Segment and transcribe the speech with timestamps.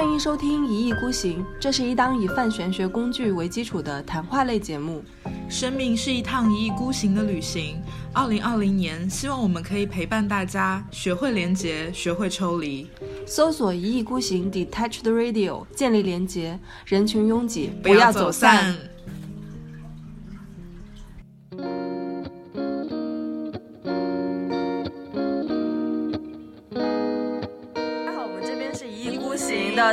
[0.00, 5.04] 欢迎收听《一意孤行》，这是一档以泛玄学工具为基础的谈话类节目。
[5.46, 7.82] 生命是一趟一意孤行的旅行。
[8.14, 12.88] 二零二零年，希望我们可以陪伴大家，学会连结，学会抽离。
[13.26, 18.74] 搜索“一意孤行 ”，Detached Radio，建立连结，人群拥挤，不要走散。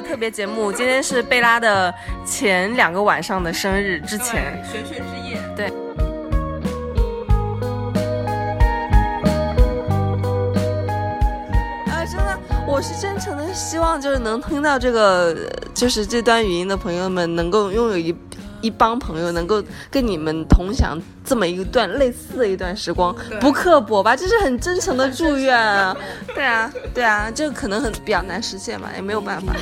[0.01, 1.93] 特别节目，今天是贝拉的
[2.25, 4.63] 前两个晚上的生日之前。
[4.71, 5.67] 玄学之夜，对。
[11.87, 15.35] 啊，真的，我是真诚的希望，就是能听到这个，
[15.73, 18.15] 就是这段语音的朋友们，能够拥有一
[18.61, 24.15] 一帮朋友，能够跟你们同享这么一段类似的一段时光，不刻薄吧？
[24.15, 25.95] 这是很真诚的祝愿啊！
[26.33, 29.53] 对啊，对啊，这个可能很比较难实现吧，也没有办法。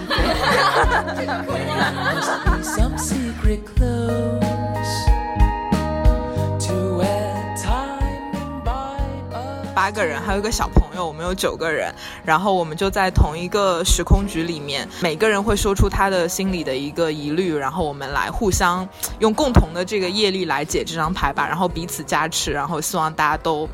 [9.85, 11.93] 八个人，还有一个小朋友，我们有九个人。
[12.23, 23.69] 然后我们就在同一个时空局里面，每个人会说出他的心里的一个疑虑，然后我们来互相用共同的这个业力来解这张牌吧，然后彼此加持，然后希望大家都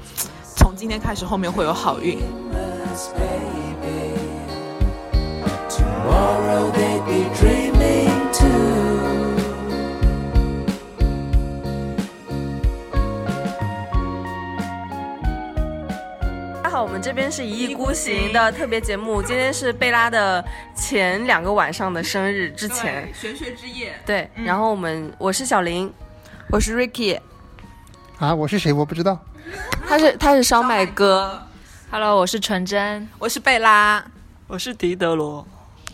[0.58, 2.20] 从今天开始后面会有好运。
[5.70, 8.81] Tomorrow they'd be dreaming to
[16.82, 20.44] 我们这边是一意孤行的特别节目，今天是贝拉的
[20.76, 23.08] 前两个晚上的生日之前。
[23.14, 25.94] 玄学之夜，对，然后我们我是小林，
[26.50, 27.20] 我是 Ricky，
[28.18, 28.74] 啊，我是谁？
[28.74, 29.20] 我不知道。
[29.88, 31.40] 他是他是烧麦哥
[31.92, 34.04] ，Hello，我是纯真，我是贝拉。
[34.48, 35.48] 我是狄德罗，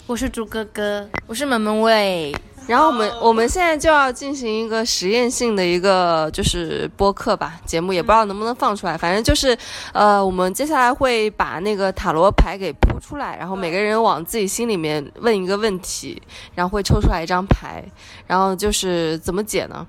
[0.05, 2.33] 我是猪哥哥，我是门门卫。
[2.67, 9.57] 然后我们我们现在就要进行一个实验性的一个就是播客吧节目，也不知道能不能放出来，反正就是
[9.93, 16.21] 呃，我们接下来会把那个塔罗牌给铺出来，然后每个人往自己心里面问一个问题，
[16.53, 17.83] 然后会抽出来一张牌，
[18.27, 19.87] 然后就是怎么解呢？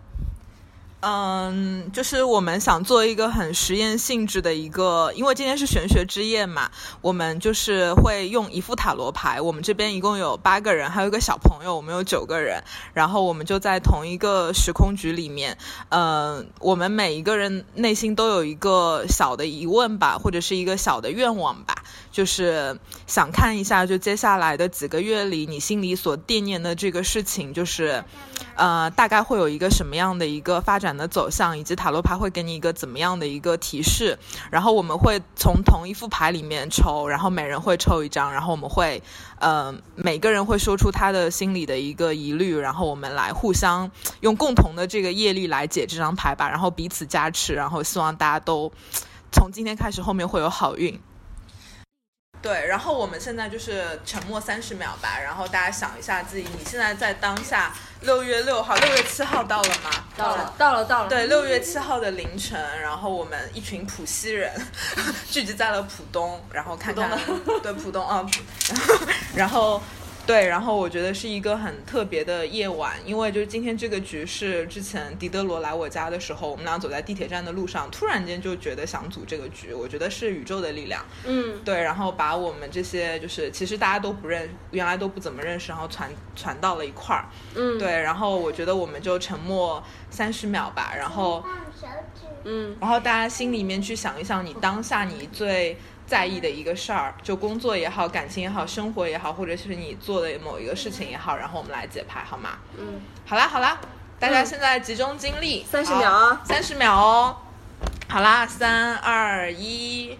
[1.00, 9.41] 嗯，就是我们想做一个很实验性质的一个，因为今天是玄学之夜嘛，我们就是会用一副塔罗牌。
[9.41, 12.64] 我们这边一共有八个人，还有一个小朋友，我们有九个人。
[12.94, 15.56] 然后我们就在同一个时空局里面，
[15.91, 21.76] 嗯，我们每一个人内心都有一个小的疑问吧，或者是一个小的愿望吧，
[22.10, 22.76] 就是
[23.06, 28.03] 想看一下，就接下来的几个月里，你心里所惦念的这个事情，就是。
[28.54, 34.19] 呃，大概会有一个什么样的一个发展的走向，以及塔罗牌会给你一个怎么样的一个提示。
[34.50, 39.03] 然后我们会从同一副牌里面抽，然后每人会抽一张，然后我们会，
[39.38, 43.91] 呃，每个人会说出他的心里的一个疑虑，然后我们来互相
[44.21, 48.70] 用共同的这个业力来解这张牌吧，然后彼此加持，然后希望大家都
[49.32, 51.00] 从今天开始后面会有好运。
[52.41, 57.72] 对，然后我们现在就是沉默三十秒吧，然后大家想一下自己，你现在在当下
[58.03, 59.91] 六月六号、六月七号到了吗？
[60.16, 61.09] 到了，到了，到了。
[61.09, 64.53] 对，六月七号的凌晨，然后我们一群浦西人
[65.28, 67.10] 聚集在了浦东，然后看看
[67.62, 68.25] 对浦东啊，
[69.34, 69.82] 然后
[70.28, 87.25] 对，然后我觉得是一个很特别的夜晚，因为就是今天这个局是之前狄德罗来我家的时候，我们俩走在地铁站的路上，突然间就觉得想组这个局，我觉得是宇宙的力量，嗯，对，然后把我们这些就是其实大家都不认，原来都不怎么认识，然后传传到了一块儿，
[87.55, 91.43] 嗯，对，然后我觉得我们就沉默三十秒吧，然后，
[92.44, 95.75] 嗯，然后大家心里面去想一想，你当下你最
[96.08, 102.58] 在意的一个事儿，就工作也好，感情也好，生活也好，或者是你做的某一个事情也好，然后我们来解牌，好吗？
[102.78, 103.78] 嗯，好啦好啦，
[104.19, 107.37] 大家现在集中精力，三十秒啊三十秒哦。
[108.08, 110.19] 好啦，三二一，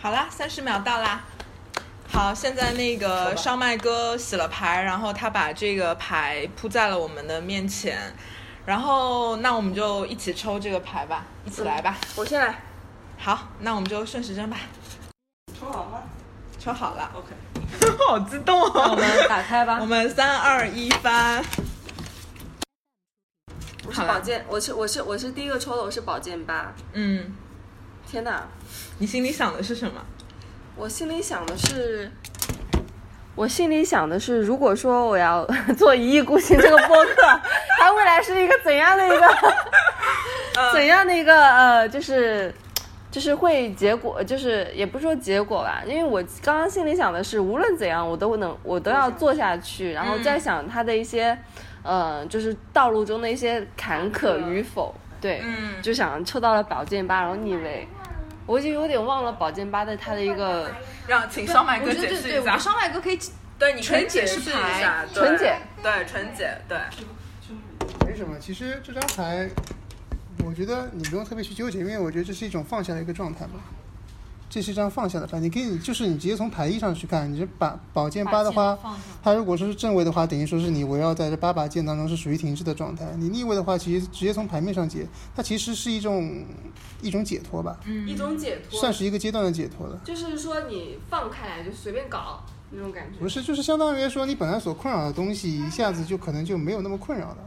[0.00, 1.20] 好啦，三十秒到啦。
[2.10, 8.14] 好，现在那个烧麦哥洗了牌，然后他把这个牌铺在了我们的面前，
[8.64, 11.96] 然后那我们就一起抽这个牌吧，一起来吧。
[12.16, 12.62] 我先来。
[13.18, 14.56] 好，那我们就顺时针吧。
[15.58, 16.02] 抽好吗
[16.58, 17.34] 抽好了，？OK，
[18.06, 18.70] 好激动哦！
[18.74, 19.86] 那我们打开吧我。
[19.86, 21.44] 们三二一翻。
[23.84, 26.72] 我是宝剑，我是我是我是第一个抽的，我是宝剑八。
[26.92, 27.34] 嗯，
[28.06, 28.46] 天哪，
[28.98, 30.00] 你心里想的是什么？
[30.76, 32.10] 我心里想的是，
[33.34, 35.44] 我心里想的是，如果说我要
[35.76, 37.22] 做一意孤行这个播客，
[37.80, 39.34] 它未来是一个怎样的一个
[40.72, 42.54] 怎样的一个呃，就是
[43.10, 51.36] 就是会结果，就是也不是说结果吧，因为我刚刚心里想的是，无论怎样，我都能，我都要做下去，然后再想它的一些，
[51.82, 55.80] 呃，就是道路中的一些坎坷与否，对，嗯。
[55.82, 57.88] 就想抽到了宝剑八，然后逆位，
[58.46, 60.70] 我已经有点忘了宝剑八的它的一个
[61.06, 62.58] 让请烧麦哥解释一下。
[62.58, 63.18] 烧麦哥可以
[63.58, 65.04] 对，你纯解解释一下。
[65.12, 66.78] 纯解，对，纯解，对。
[68.06, 68.36] 没什么。
[68.40, 69.48] 其实这张牌，
[70.44, 73.60] 我觉得你不用特别去纠结，因为我觉得这是一种放下的一个状态嘛。
[74.52, 78.78] 这是一张放下的牌，你可以就是你直接从牌意上去看，你这把宝剑八的话，
[79.22, 83.06] 它如果说是正位的话，等于说是你围绕在这八把剑当中是属于停滞的状态。
[83.16, 86.44] 你逆位的话，其实直接从牌面上解，它其实是一种
[87.00, 89.98] 一种解脱吧，一种解脱，算是一个阶段的解脱了。
[90.04, 93.26] 就是说你放开来就随便搞那种感觉不。
[93.26, 97.38] 是，就是相当于说你本来所困扰的东西，一下子就可能就没有那么困扰了。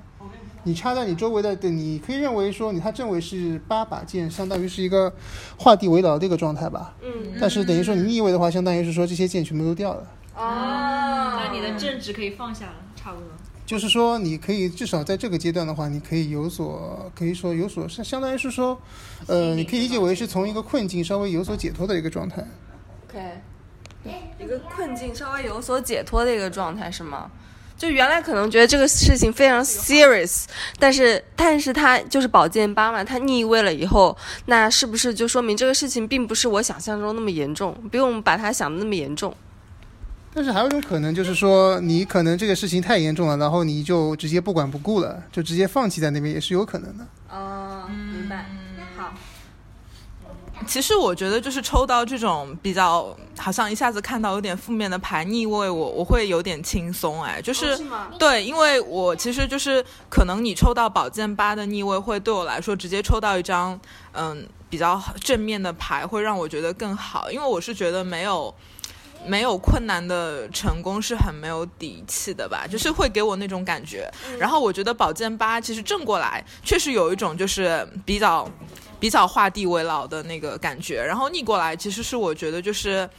[0.66, 5.14] 你插在你周围的，对，你可以认为说你它正位是八把剑，相当于是一个
[5.58, 6.96] 画地为牢的一个状态吧。
[7.04, 10.08] 嗯，但是等于说你逆位的话，相当于是说这些剑全部都掉了。
[10.36, 13.30] 哦，那你的正直可以放下了，差不多。
[13.66, 18.80] 就是说，你可以至少在这个阶段的话，你可以有所，可以说有所，相相当于是说，
[19.28, 22.46] 呃，你可以理解为是从一个困境稍微有所解脱的一个状态。
[23.08, 23.42] OK，
[24.40, 27.32] 一个困境稍微有所解脱的一个状态是吗？
[27.78, 30.46] 就原来可能觉得这个事情非常 serious，
[30.80, 39.36] 但是但是他就是宝剑八嘛，他逆位了以后，那是不是就说明这个事情并不是我想象中那么严重，不用把它想的那么严重？
[40.34, 47.06] 但是还有一种可能，就是说你可能这个事情太严重了，然后你就直接不管不顾了，就直接放弃在那边，也是有可能的。
[47.30, 48.46] 哦，明白。
[50.56, 57.76] 好，其实我觉得就是抽到这种比较好像一下子看到有点负面的牌逆位，我我会有点轻松哎，就是,、哦
[58.12, 63.80] 是对，因为我其实就是可能你抽到宝剑八的逆位，会对我来说直接抽到一张
[64.14, 68.54] 嗯比较正面的牌，会让我觉得更好，因为我是觉得没有。
[69.28, 74.08] 没有困难的成功是很没有底气的吧，就是会给我那种感觉。
[74.38, 78.48] 然后我觉得宝剑八其实正过来确实有一种就是比较
[79.00, 83.10] 比较画地为牢的那个感觉，然后逆过来其实是我觉得就是。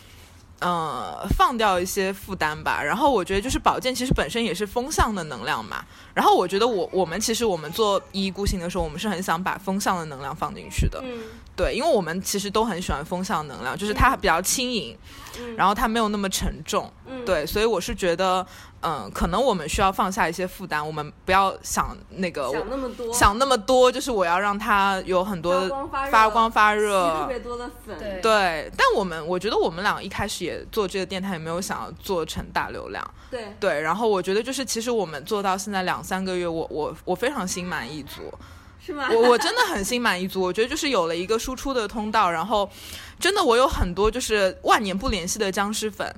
[0.59, 2.83] 呃，放掉一些负担吧。
[2.83, 5.85] 然后我觉得就是宝剑其实本身也是风向的能量嘛。
[6.15, 10.99] 然后我觉得我我们其实我们做一意孤行的时候，我们是很想把风向的能量放进去的。
[11.05, 11.25] 嗯
[11.55, 14.97] 对，因为我们其实都很喜欢风向能量，就是它比较轻盈，
[15.39, 16.91] 嗯然后它没有那么沉重。
[17.07, 18.47] 嗯，对，所以我是觉得，
[18.89, 33.05] 嗯、可能我们需要放下一些负担，我们不要想那个想那么多，想那么多，就是我要让它有很多发光发热发光发热特别多的粉，对对，但我们我觉得我们俩一开始也做这个电台，也没有想要做成大流量。
[33.29, 38.33] 对对，然后我觉得就是其实我们做到现在两三个月，我我我非常心满意足。
[38.87, 39.09] 是吗？
[39.11, 42.71] 我我真的很心满意足，我觉得就是有了一个输出的通道，然后
[43.19, 46.15] 真的我有很多就是万年不联系的僵尸粉。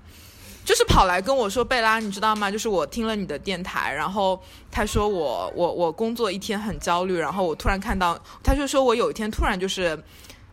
[0.68, 2.50] 就是跑来跟我说贝拉，你知道吗？
[2.50, 4.38] 就是我听了你的电台，然后
[4.70, 9.98] 他说我我我工作一天很焦虑，然后我突然看到，他就说我有一天突然就是，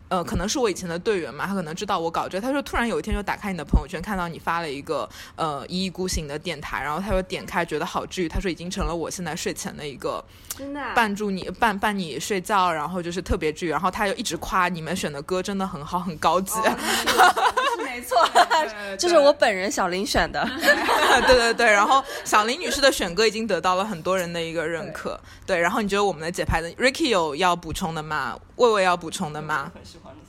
[0.08, 10.24] 呃，可能是我以前的队员嘛，他可能知道我搞这个，他说突然有一天就打开你的朋友圈，看到你发了一个呃一意孤行的电台，然后他说点开觉得好治愈，他说已经成了我现在睡前的一个
[10.56, 16.54] 真的啊、伴住你伴伴你睡觉，然后就是特别治愈，然后他又一直夸你们选的歌真的很好，很高级。
[16.62, 18.16] 是没错，
[18.96, 20.42] 这是我本人小林选的。
[21.26, 25.18] 对对对，然后小林女士的选歌已经得到了很多人的一个认可。
[25.46, 28.38] 对，然后你觉得我们的节拍的 Ricky 有要补充的吗？
[28.56, 29.70] 魏魏要补充的吗？
[29.74, 30.25] 很喜欢那些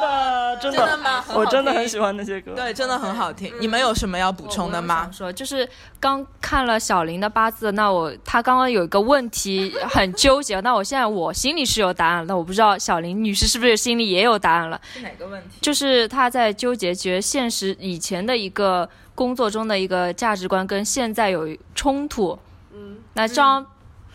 [0.00, 2.52] 歌，真真的吗我真的很喜欢那些歌。
[2.54, 3.52] 对，真的很好听。
[3.60, 5.12] 你们有什么要补充的吗想？
[5.12, 5.68] 说就是
[6.00, 14.80] 刚看了小林的八字，那我他刚刚有一个问题很纠结，那我现在我心里是有答案的，我不知道小林女士是不是心里也有答案了。
[14.92, 15.58] 是哪个问题？
[15.60, 22.38] 就是他在纠结，觉得现实以前的一个工作中的一个价值观跟现在有冲突。
[22.72, 23.66] 嗯，那这张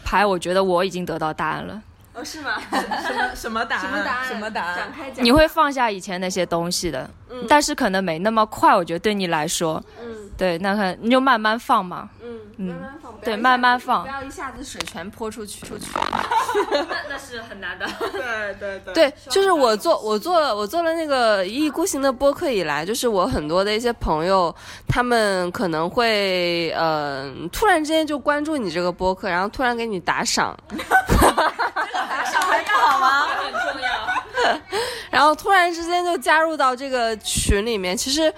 [0.04, 1.82] 牌，我觉得我已经得到答案了。
[2.20, 2.62] 哦，是吗？
[2.72, 3.82] 什么什么答案？
[3.86, 4.28] 什么答案？
[4.28, 4.76] 什么答案？
[4.78, 5.24] 展开讲。
[5.24, 8.76] 你会放下以前那些东西的，嗯但是可能没那么快。
[8.76, 12.10] 我觉得对你来说，嗯对，那可你就慢慢放嘛。
[12.22, 15.66] 嗯，嗯慢慢放，对慢慢放不要一下子水全泼出去。
[15.66, 15.86] 出去。
[17.10, 17.86] 那是很难的。
[18.12, 24.54] 对对对对，就是我做我做了我做了那个一意孤行的播客以来，就是我很多的一些朋友，
[24.88, 30.58] 他们可能会呃突然之间就关注你这个播客，然后突然给你打赏，
[31.94, 33.28] 打赏还好吗？
[33.28, 34.60] 很重要。
[35.12, 38.34] 然后突然之间就加入到这个群里面，其实。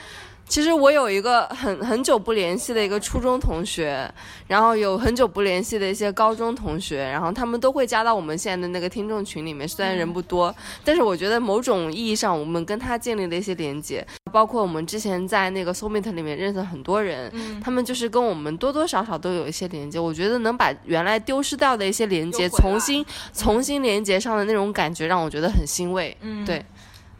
[0.51, 4.13] 其实我有一个很很久不联系的一个初中同学，
[4.49, 9.65] 然后有很久不联系的一些高中同学，然后他们都会加到我们现在的那个听众群里面。
[9.65, 10.53] 虽然人不多，
[10.83, 14.05] 但是我觉得某种意义上，我们跟他建立了一些连接。
[14.29, 17.31] 包括我们之前在那个 Soulmate 里面认识很多人，
[17.61, 19.97] 他们就是跟我们多多少少都有一些连接。
[19.97, 26.17] 我觉得能把原来丢失掉的一些连接重新重新连接上的那种感觉，让我觉得很欣慰。
[26.19, 26.65] 嗯对，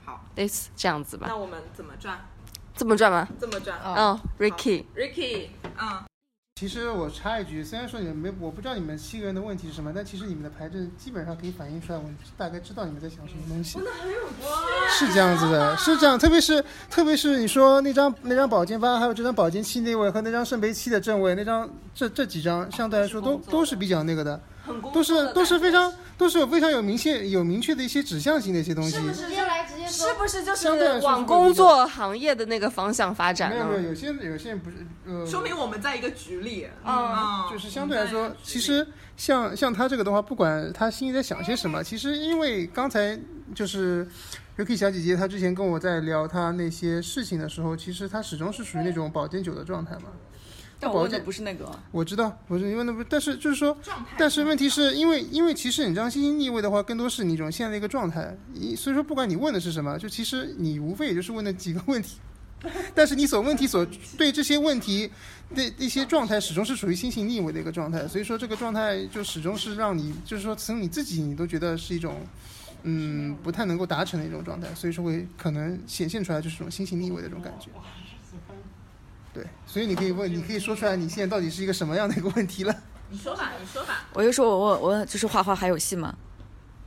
[0.04, 1.38] 好，类似这样子吧那。
[1.38, 2.20] 我们怎么转？
[2.82, 3.28] 这么转吗？
[3.40, 3.78] 这么转。
[3.86, 6.02] 嗯，Ricky，Ricky，嗯，
[6.60, 13.78] 其实我插一句，虽然说你们没，我不知道你们七个人的问题是什么，但其实你们的牌阵基本上可以反映出来，我大概知道你们在想什么东西。
[14.98, 24.42] 是这样子的，是这样，特别是特别是你说那张那张宝剑八，还有这张宝剑七那位和那张圣杯七的正位，那张这这几张相对来说都都是比较那个的，
[24.94, 28.98] 都是都是非常都是有非常有明确有明确的一些指向性的一些东西。
[29.12, 33.56] 直接来直接是不是就相对来说是往工作行业的那个方向发展呢？
[33.56, 36.68] 没有没有，有些有些人不是呃，说明我们在一个局里。
[36.86, 37.16] 嗯
[37.52, 38.86] 就是相对来说，其实
[39.18, 43.20] 像像他这个的话，不管他心里在想些什么，其实因为刚才
[43.54, 44.08] 就是
[44.58, 50.04] Yuki 小姐姐她之前跟我在聊她那些事情的时候，其实她始终是属于那种保健酒的状态嘛。
[50.82, 53.78] 但我问的不是那个，我知道，不是因为那不，但是就是说，
[54.18, 62.18] 但是问题是因为因为其实你这张星星逆位的话，更多是你一种现在的一个状态，一所以说不管你问的是什么，就其实你无非也就是问那几个问题，
[62.96, 63.86] 但是你所问题所
[64.18, 65.10] 对这些问题
[65.54, 72.16] 的一些状态始终是属于星星逆位的一个状态，所以说这个状态就始终是让你就是说从你自己你都觉得是一种。
[72.84, 77.68] 嗯，不太能够达成的一种状态，所以说会可能显现出来就是这种星星逆位的这种感觉。
[79.34, 82.76] 对，所以你可以问，你可以说出来你现在到底是一个什么样的一个问题了。
[83.10, 84.06] 你说吧，你说吧。
[84.14, 86.16] 我就说我我我就是画画还有戏吗？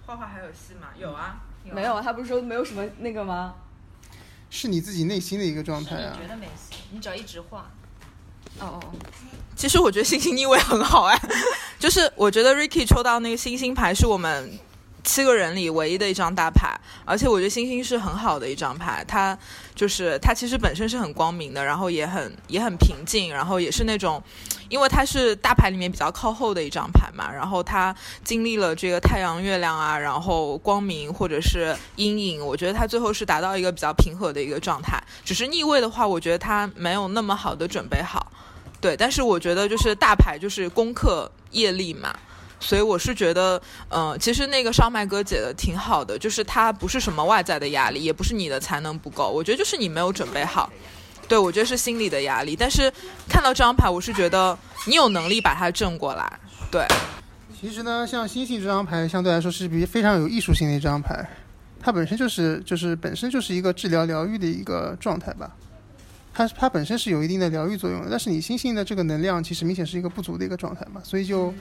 [0.07, 0.89] 画画还有戏吗？
[0.99, 1.41] 有啊。
[1.65, 3.55] 没有，啊，他不是说没有什么那个吗？
[4.51, 6.19] 是你自己内心的一个状态啊。
[6.29, 7.71] 得没戏，你只要一直画。
[8.61, 8.93] 哦哦哦，
[9.57, 11.19] 其实我觉得星星逆位很好哎，
[11.81, 14.53] 就是我觉得 Ricky 抽到那个星星牌是我们
[15.04, 19.38] 七个人里唯一的一张大牌，而且我觉得星星是很好的一张牌，它
[19.75, 24.23] 就是它其实本身是很光明的，然后也很也很平静，然后也是那种，
[24.70, 27.94] 因为它是大牌里面比较靠后的一张牌嘛，然后它
[28.25, 38.32] 经历了这个太阳、月亮啊，然后光明或者是阴影，我觉得它最后是达到一个比较平和的一个状态，只是逆位的话，我觉得它没有那么好的准备好。
[38.80, 42.14] 对，但是我觉得就是大牌就是攻克业力嘛，
[42.64, 50.73] 所以我是觉得，嗯、其实那个烧麦哥解的挺好的，就是他不是什么外在的压力，也不是你的才能不够，我觉得就是你没有准备好。
[51.28, 52.90] 对，我觉得是心理的压力，但是
[53.28, 56.40] 看到这张牌，我是觉得你有能力把它正过来。
[56.71, 56.87] 对，
[57.61, 61.26] 其实呢，像星星这张牌相对来说是比非常有艺术性的一张牌，
[61.83, 65.50] 它本身就是就是本身就是一个治疗疗愈的一个状态吧。
[66.35, 71.55] 它它本身是有一定的疗愈作用的，但是你星星的这个能量其实明显是一个不足的一个状态嘛，所以就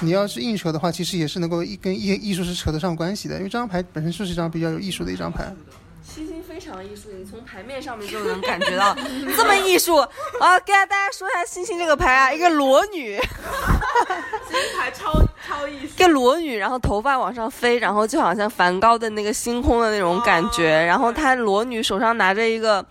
[0.00, 5.54] 你要是硬扯的话，其实也是能够一跟艺艺术是扯得上关系的，因为这张牌本身就是一张比较有艺术的一张牌。
[6.02, 8.96] 星星非常艺术，你从牌面上面就能感觉到
[9.36, 10.58] 这么艺术啊！
[10.60, 13.18] 给大家说一下星星这个牌啊，一个裸女，
[14.78, 15.12] 牌超
[15.46, 20.82] 超艺术一个裸女，然后头发往上飞，然后就好像梵高的那个星空的那种感觉。
[20.86, 22.84] 然后她裸女手上拿着一个，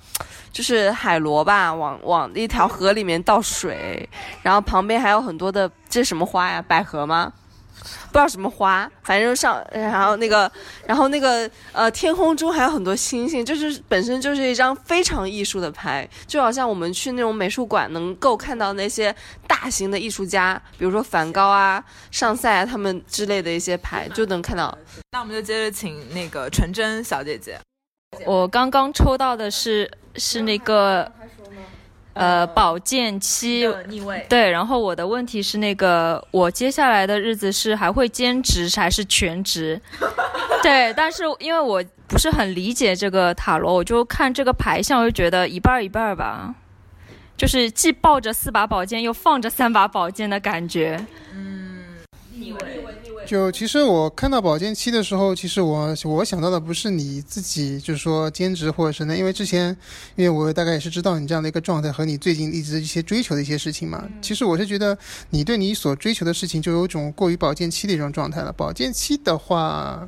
[0.58, 4.10] 就是海螺吧，往往一条河里面倒水，
[4.42, 6.60] 然后旁边还有很多的，这是什么花呀？
[6.60, 7.32] 百合吗？
[8.08, 10.52] 不知道什么花，反正上，然后那个，
[10.88, 24.76] 然后那个，呃，天空中还有很多星星，就是本身就是一张非常艺术的牌，就好像我们去那种美术馆能够看到那些大型的艺术家，比如说梵高啊、上塞啊他们之类的一些牌，就能看到。
[25.12, 27.60] 那我们就接着请那个纯真小姐姐。
[28.26, 31.12] 我刚刚抽到的是是那个
[32.14, 39.80] 呃宝剑七，逆位，对，然后我的问题是那个我接下来的日子是还会兼职还是全职？
[40.64, 46.56] 对，但是因为我不是很理解这个塔罗，我就看这个牌相，我就觉得一半一半吧，
[47.38, 51.06] 就是既抱着四把宝剑又放着三把宝剑的感觉。
[53.28, 59.76] 就其实我看到宝剑七的时候，其实我我想到的不是你自己，就是说兼职或者是呢，因为之前，
[60.16, 64.02] 因为我大概也是知道你这样的一个状态和你最近一直一些追求的一些事情嘛。
[64.22, 64.98] 其实我是觉得
[65.32, 68.54] 你对你所追求的事情就有一种过于宝剑七的一种状态了。
[68.54, 70.08] 宝剑七的话，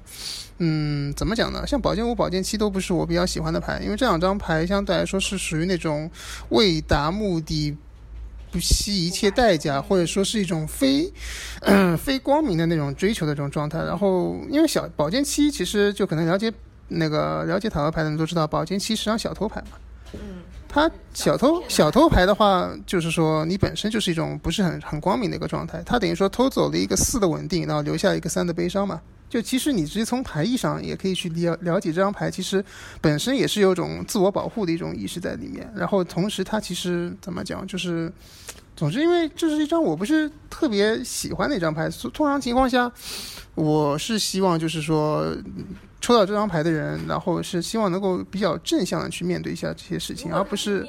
[0.59, 1.67] 嗯，怎么讲呢？
[1.67, 6.09] 像宝剑五、宝剑七都不是我比较喜欢的牌，因为这两张牌相对来说是属于那种
[6.49, 7.75] 为达目的。
[8.51, 11.11] 不惜一切代价，或者说是一种非，
[11.61, 13.79] 嗯、 非光明的那种追求的这种状态。
[13.79, 16.51] 然后，因为小宝剑七其实就可能了解
[16.87, 19.77] 那个了解塔罗牌的人都知道，宝剑七是张小偷牌嘛。
[20.13, 20.19] 嗯。
[20.71, 29.01] 他小偷小偷牌的话，就是说你本身就是一种不是很很光明的一个状态，他等于说偷走了一个四的稳定，然后留下一个三的悲伤嘛。
[29.29, 32.63] 就其实你直接从牌意上也可以去了了解这张牌，其实
[32.99, 35.71] 本身也是有种自我保护的一种意识在里面。
[35.75, 38.11] 然后同时它其实怎么讲，就是
[38.75, 42.91] 总之因为这是一张我不是特别喜欢的一张牌，通常情况下
[43.53, 45.35] 我是希望就是说
[46.01, 50.85] 抽到这张牌的人，然后是希望能够比较正向的去面对一下这些事情，而不是？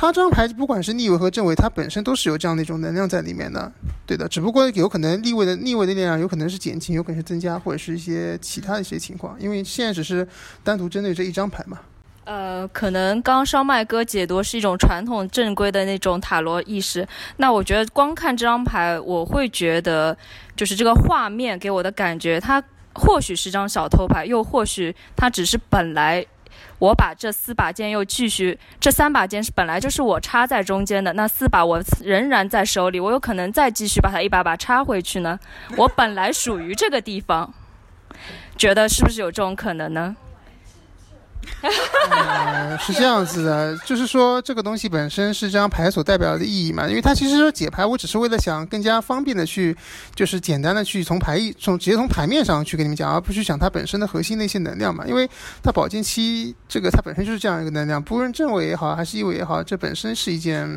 [0.00, 3.72] 它这张牌不管是逆位和正位，它本身都是有这样的一种能量在里面的，
[4.06, 4.28] 对的。
[4.28, 9.36] 只不过有可能逆位的逆位的力量有可能是减轻，有可能是增加，或者是一些其他的一些情况。
[9.40, 10.24] 因为现在只是
[10.62, 11.80] 单独针对这一张牌嘛。
[12.22, 17.04] 呃，可能刚烧麦哥解读是一种传统正规的那种塔罗意识。
[17.38, 20.16] 那我觉得光看这张牌，我会觉得
[20.54, 22.62] 就是这个画面给我的感觉，它
[22.94, 26.24] 或许是张小偷牌，又或许它只是本来
[26.78, 35.38] 我把这四把剑又继续，这三把剑是本来就是我插在中间的，那四把我仍然在手里，我有可能再继续把它一把把插回去呢。
[35.76, 37.52] 我本来属于这个地方，
[38.56, 40.16] 觉得是不是有这种可能呢？
[42.10, 49.76] 呃，是这样子的，就是说这个东西本身是这张牌所代表的意义嘛，因为它其实说解牌，我只是为了想更加方便的去，
[50.14, 55.28] 就是简单的去从牌意从直接从牌面上去跟你们讲，而不去讲它本身的核心的一些能量嘛，因为
[55.62, 60.68] 它保健期这个它本身就是这样一个能量，不论正位也好还是逆位也好，这本身是一件。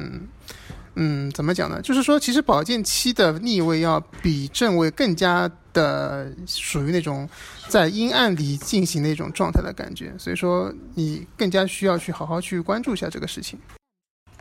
[0.96, 1.82] 嗯，怎么讲呢？
[1.82, 7.28] 就是说，其实宝剑七的逆位要比正位更加的属于那种
[7.70, 13.58] 在阴暗里进行的一种状态的感觉，所以说你更加需要去好好去关注一下这个事情。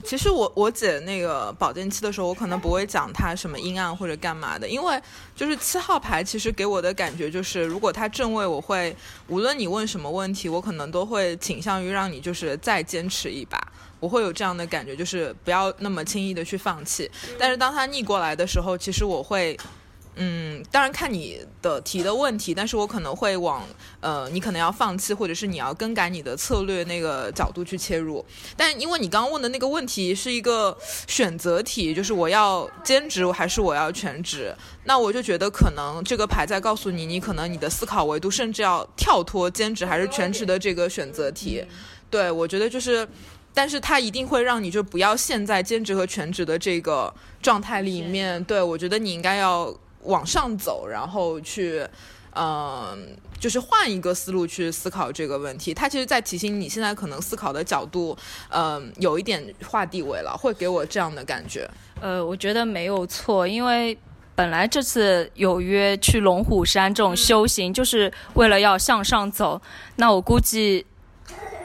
[0.04, 5.00] 其实我我姐那个保健期的时候，我可能不会讲她什么阴暗或者干嘛的，因为
[5.37, 8.95] 就是七号牌其实给我的感觉就是，如果它正位，我会
[9.28, 13.61] 无论你问什么问题，我可能都会倾向于让你就是再坚持一把。
[14.00, 17.11] 我会有这样的感觉，就是不要那么轻易的去放弃。
[17.38, 19.54] 但是当它逆过来的时候，其实我会，
[20.22, 23.66] 嗯，当然看你的提的问题，但是我可能会往
[24.00, 28.22] 呃，你可能要放弃，或者是你要更改你的策略那个角度去切入。
[28.54, 34.54] 但因为你刚刚问的那个问题是一个选择题，就是我要兼职还是我要全职，
[34.85, 41.64] 那我就觉得可能这个牌在告诉你，你可能你的思考维度甚至要跳脱兼职还是全职的这个选择题。
[42.11, 43.09] 对我觉得就是。
[43.52, 48.42] 但是它一定会让你就不要陷在兼职和全职的这个状态里面。
[48.44, 51.86] 对我觉得你应该要往上走，然后去，
[52.34, 55.74] 嗯、就是换一个思路去思考这个问题。
[55.74, 58.16] 他其实在提醒你现在可能思考的角度，
[58.48, 61.68] 嗯、有一点划地为了，会给我这样的感觉。
[62.00, 63.96] 呃，我觉得没有错，因为
[64.34, 69.60] 本来这次有约去龙虎山这种修行，就是为了要向上走。
[69.96, 70.86] 那我估计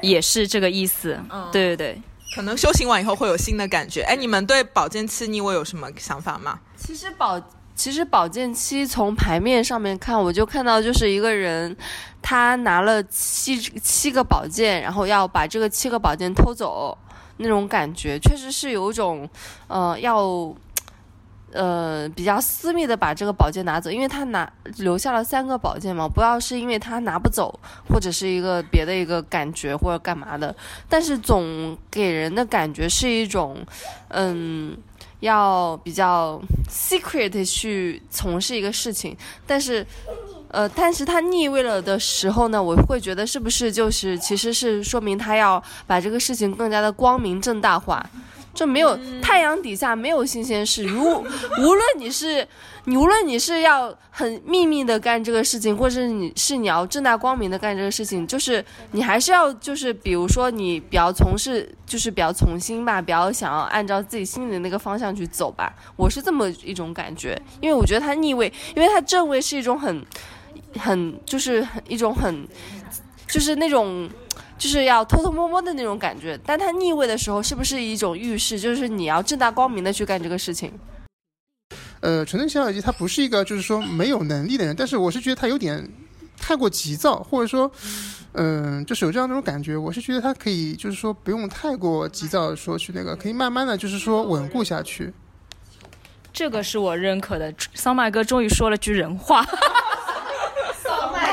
[0.02, 1.18] 也是这个意思。
[1.32, 2.02] 嗯对对对。
[2.36, 4.02] 可能修行完以后会有新的感觉。
[4.02, 6.60] 哎，你们对宝剑七逆位有什么想法吗？
[6.76, 7.40] 其实宝
[7.76, 11.76] 其实宝剑七从牌面上面看，我就看到就是一个人，
[12.22, 16.98] 他拿了七七个宝剑，然后要把这个七个宝剑偷走，
[17.38, 19.30] 那种感觉确实是有一种，
[19.68, 20.56] 呃，要。
[21.54, 27.58] 呃，比较私密的把这个宝剑拿走，因为他拿留下了三个宝剑嘛，不要是因为他拿不走，
[27.88, 30.54] 或者是一个别的一个感觉或者干嘛的，
[30.90, 33.66] 但是总给人的感觉是一种，
[34.10, 34.76] 嗯，
[35.20, 39.16] 要比较 secret 去从事一个事情，
[39.48, 39.86] 但是，
[40.50, 48.06] 呃，但是他逆位了的时候呢，我会觉得是不是就是其实是说明他要把这个事情更加的光明正大化。
[48.56, 51.04] 就没有太阳底下没有新鲜事，如
[51.60, 52.48] 无论你是
[52.86, 70.06] 你无论你是要很秘密的干这个事情，或者是你是你要正大光明的干这个事情，就是你还是要就是比如说你比较从事就是比较从心吧，比较想要按照自己心里的那个方向去走吧，我是这么一种感觉，因为我觉得它逆位，因为它正位是一种很
[70.80, 72.48] 很就是很一种很
[73.28, 74.10] 就是那种。
[74.58, 78.60] 就是要偷偷摸摸的那种感觉，但它逆位的时候，是不是一种预示？
[78.60, 80.72] 就是你要正大光明的去干这个事情。
[82.02, 85.88] 呃，纯粹小小鸡他不是一个就是说没有能力的人，但是我是觉得他有点
[86.40, 87.72] 太过急躁，或者说，
[88.34, 89.76] 嗯、就是有这样那种感觉。
[89.76, 95.12] 我是觉得他可以就是说不用太过急躁，说去那个，可以慢慢的就是说稳固下去。
[96.32, 97.54] 这个是我认可的。
[97.74, 99.44] 桑麦哥终于说了句人话。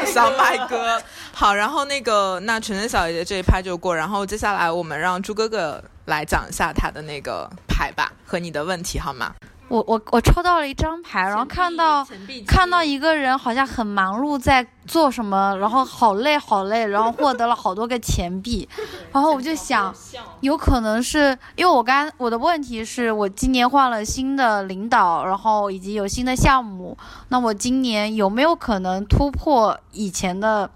[0.06, 1.00] 桑麦哥，
[1.42, 9.34] 好，然后那个那纯纯小姐姐这一拍就过，然后接下来我们让朱哥哥来讲一下他的那个牌吧和你的问题好吗？
[9.66, 12.06] 我我我抽到了一张牌，然后看到
[12.46, 18.68] 看到一个人好像很忙碌在做什么，然后好累好累，然后获得了好多个钱币，
[19.10, 19.92] 然后我就想，
[20.42, 26.96] 有可能是因为我刚我的问题是我今年换了新的领导，然后以及有新的项目，
[27.30, 30.70] 那我今年有没有可能突破以前的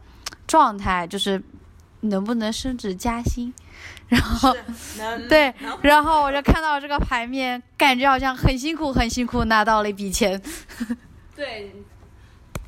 [0.46, 1.42] 状态，就是
[2.00, 3.52] 能不能升职加薪？
[4.08, 4.54] 然后
[5.28, 10.40] 对，然后我就看到这个牌面，感觉好像很辛苦很辛苦拿到了一笔钱。
[11.34, 11.74] 对，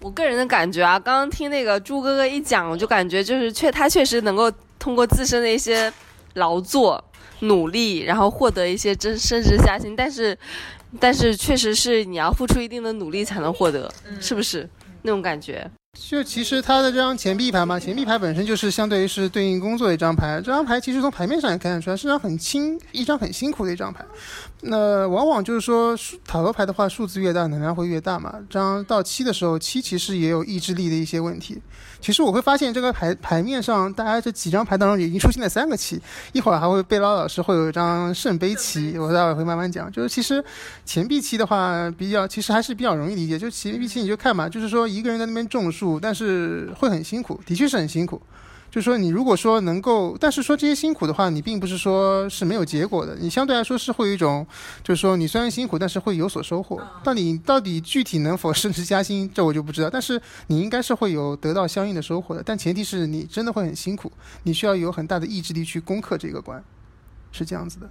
[0.01, 5.93] 我个人的感觉啊，刚刚听那个朱哥哥一讲，我就感觉就是确他确实能够通过自身的一些
[6.35, 7.03] 劳作、
[7.41, 10.37] 努力，然后获得一些真升职加薪，但是
[10.99, 13.89] 但是确实是你要付出一定的努力才能获得，
[14.21, 14.69] 是不是
[15.03, 15.71] 那种感觉？
[16.07, 20.37] 就其实他的这张钱币牌嘛，钱币牌本身就是相对于是对应工作的一张牌。
[20.37, 24.03] 这张牌其实从牌面上也看得出来，是张很轻、一张很辛苦的一张牌。
[24.61, 28.35] 那往往就是说，塔罗牌的话，数字越大，能量会越大嘛。
[28.51, 31.63] 这张到七的时候，七其实也有意志力的一些问题。
[32.01, 36.01] 其实我会发现，这个牌牌面上，大家这几张牌当中已经出现了三个七，
[36.33, 39.91] 一会儿还会贝拉老师会有一张圣杯七，我待会儿会慢慢讲。
[39.93, 40.45] 就是其实
[40.85, 43.39] 钱币七的话，比较其实还是比较容易理解。
[43.39, 48.21] 就钱币七你就看嘛，就是说一个人在那边种树，但是会很辛苦，的确是很辛苦。
[48.71, 54.47] 就是说，你如果说能够，但是说这些辛苦的话，你并不是说是没有结果的，你相对来说是会有一种，
[54.83, 56.79] 就是说你虽然辛苦，但是会有所收获。
[57.03, 59.89] 到底到底具体能否升职加薪，这我就不知道。
[59.89, 66.63] 但是你应该是会有得到相应的收获的，但前提是你真的会很辛苦，你需要有很大的意志力去攻克这个关，
[67.33, 67.89] 是这样子的。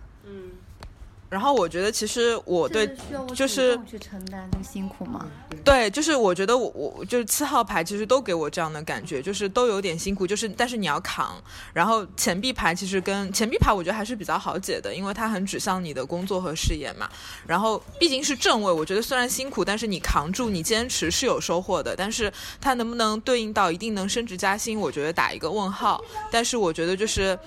[1.29, 2.89] 然后我觉得，其实我对
[3.35, 5.25] 就是去承担这个辛苦吗？
[5.65, 11.35] 对，就是我觉得我我就是七号牌，其实都给我这样的感觉，就是都有点辛苦，就是但是你要扛。
[11.73, 17.09] 然后钱币牌其实跟钱币牌，我觉得还是比较好解的，因为它很指向你的工作和事业嘛。
[17.45, 21.93] 然后毕竟是正位，我觉得虽然辛苦，但是你扛住，你坚持是有收获的。
[21.93, 26.01] 但是它能不能对应到一定能升职加薪，我觉得打一个问号。
[26.31, 27.37] 但是我觉得就是。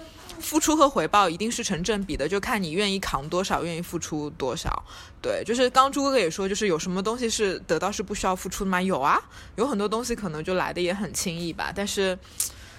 [0.41, 4.83] 付出和回报一定是成正比的，就看你愿意扛多少，愿意付出多少。
[5.23, 8.81] 对，就是刚朱哥哥也说，就是有什么东西是得到是不需要付出的吗？
[8.81, 9.21] 有啊，
[9.57, 11.73] 有很多东西可能就来的也很轻易吧。
[11.75, 12.19] 但是，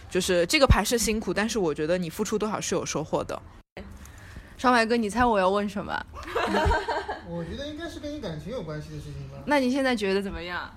[0.10, 3.41] 就是这个牌是辛苦，但是我觉得你付出多少是有收获的。
[4.58, 6.06] 双白哥，你猜我要问什么？
[7.28, 9.41] 我觉得应该是跟你感情有关系的事情吧。
[9.45, 10.69] 那你现在觉得怎么样？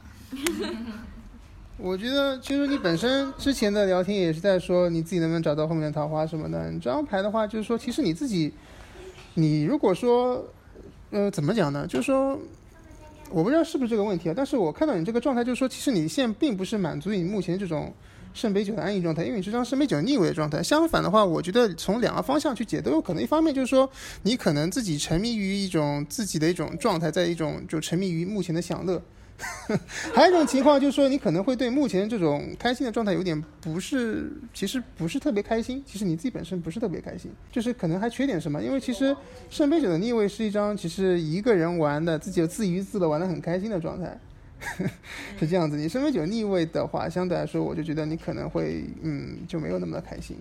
[1.76, 6.70] 我觉得，其实你本身之前的聊天也是在说你自己能不能找到后面的桃花什么的。
[6.70, 8.52] 你这张牌的话，就是说，其实你自己，
[9.34, 10.44] 你如果说，
[11.10, 11.84] 呃，怎么讲呢？
[11.84, 12.38] 就是说，
[13.28, 17.92] 我不知道是不是这个问题啊，但是我看到你这个状态，就是说，其实你现在并不是满足于你目前这种
[18.32, 20.62] 圣杯九的安逸状态，因为你这张圣杯九逆位的状态。
[20.62, 23.22] 相反的话，我觉得从两个方向去解都有可能。
[23.22, 23.90] 一方面就是说，
[24.22, 29.02] 你可能自己沉迷于一种自己的一种状态，在一种就沉迷于目前的享乐。
[30.14, 35.82] 还有一种情况就是说，你可能会对目前这种开心的状态有点不是，其实不是特别开心。
[35.84, 38.62] 其实你自己本身不是特别开心，就是可能还缺点什么。
[38.62, 39.14] 因为其实
[39.50, 44.18] 圣杯九的逆位是一张其实一个人玩的，自己有自娱自乐，玩的很开心的状态，
[45.38, 45.76] 是这样子。
[45.76, 50.36] 你圣杯九逆位的话，相对来说，我就觉得你可能会嗯就没有那么的开心。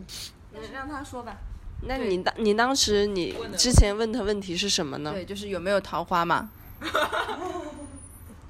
[0.71, 1.37] 让他说吧。
[1.85, 5.11] 那你当你当时你之前问他问题是什么呢？
[5.11, 6.49] 对，就是有没有桃花嘛？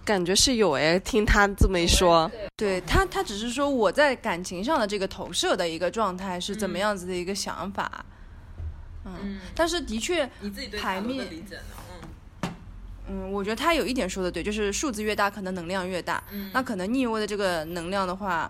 [0.06, 8.06] 感觉是有哎，听他这么一说，对他，他只是说我在感情上的这个投射的一个状态是怎么样子的一个想法。
[9.06, 12.54] 嗯，但是的确，你自己对牌面理解呢？
[13.10, 16.24] 嗯，我觉得他有一点说的对，就是数字越大，可能能量越大。
[16.32, 18.50] 嗯那可能逆位的这个能量的话，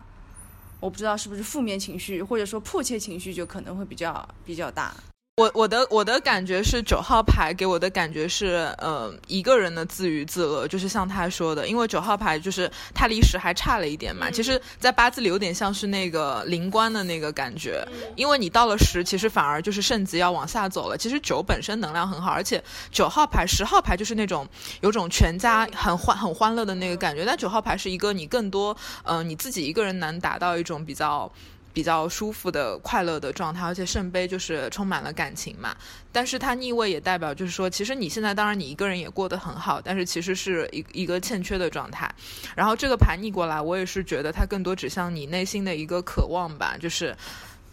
[0.79, 4.93] 我不知道是不是负面情绪或者说迫切情绪就可能会比较比较大。
[5.35, 14.29] 我我的我的感觉是九号牌给我的感觉是，呃，一个人的自娱自乐，就是像他说的，因为九号牌就是他离十还差了一点嘛。
[14.29, 17.83] 其实，在八字里有点像是那个灵官的那个感觉，
[18.15, 20.95] 因为你到了十，其实反而就是圣级要往下走了。
[20.95, 24.47] 其实九本身能量很好，而且九号牌、十号牌就是那种
[24.81, 31.31] 有种全家很欢很欢乐的那个感觉，但九号牌是一个你更多，呃，你自己一个人能达到一种比较。
[31.73, 35.75] 比较舒服的、快乐的状态，而且圣杯就是充满了感情嘛。
[36.11, 42.09] 但是它逆位也代表，就是说，其实你现在当然你一个人也过得很好，但是其实是一一个欠缺的状态。
[42.55, 47.15] 然后这个牌逆过来，我也是觉得它更多指向你内心的一个渴望吧，就是。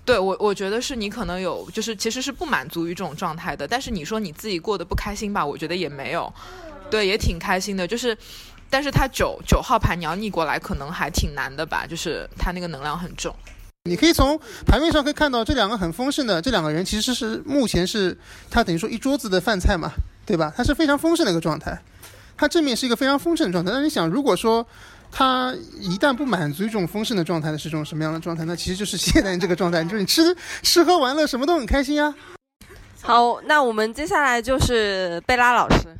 [0.02, 3.68] 对我，我觉得是你可能有，就是其实是不满足于这种状态的。
[3.68, 6.32] 但是你说你自己过得不开心吧，我觉得也没有，
[6.90, 7.86] 对，也挺开心的。
[7.86, 8.16] 就是，
[8.68, 13.32] 但是它九九号牌你要逆过来，可能还挺难的吧，就是它那个能量很重。
[13.84, 18.16] 你可以从牌面上可以看到，这两个很丰盛的这两个人，其实是目前是
[18.50, 19.90] 他等于说一桌子的饭菜嘛，
[20.26, 20.52] 对吧？
[20.54, 21.80] 他是非常丰盛的一个状态。
[22.36, 23.70] 它正面是一个非常丰盛的状态。
[23.70, 24.66] 但是你想，如果说
[25.10, 28.44] 他一旦不满足一种丰盛的状态的是一种什么样的状态？
[28.44, 32.14] 那其实就是现在这个状态，就是你吃吃喝玩乐什么都很开心啊。
[33.00, 35.96] 好，那我们接下来就是贝拉老师。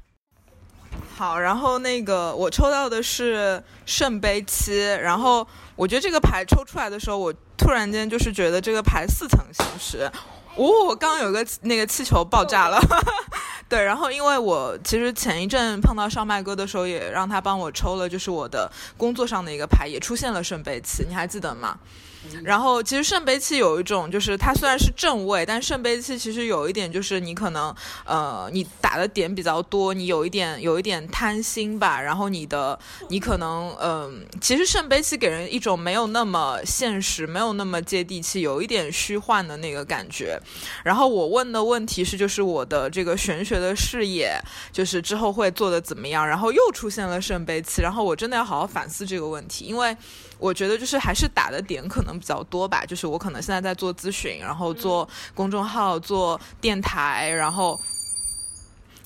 [1.20, 10.10] 好，然后那个我抽到的是圣杯七，然后我觉得这个牌抽出来的时候，我突然间就是觉得这个牌似曾相识。
[10.54, 12.80] 哦，刚刚有个那个气球爆炸了，
[13.68, 21.76] 对，然后因为我其实前一阵碰到上麦哥的时候，也让他帮我抽了，就是我的工作上的一个牌，也出现了圣杯七，你还记得吗？
[22.44, 32.78] 然后其实圣杯七有一种，就是它虽然是正位，但圣杯七其实有一点就是你可能呃你打的点比较多，你有一点有一点贪心吧，然后你的
[33.08, 40.38] 你可能嗯、其实圣杯七给人一种没有那么现实，没有那么接地气，有一点虚幻的那个感觉。
[40.84, 44.38] 然后我问的问题是，就是我的这个玄学的视野，
[44.72, 46.26] 就是之后会做的怎么样？
[46.26, 49.96] 然后又出现了圣杯七，然后我真的要好好反思这个问题，因为
[50.40, 57.80] 我觉得就是还是打的点可能比较多吧，就是我可能现在在做咨询，然后做公众号、做电台，然后。